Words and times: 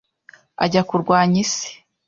Ajya 0.63 0.81
kurwanya 0.89 1.37
Isi- 1.43 1.69